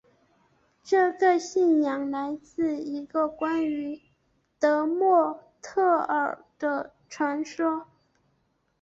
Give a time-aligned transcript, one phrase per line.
[0.83, 4.01] 这个信仰来自一个关于
[4.57, 7.85] 得墨忒耳的传说。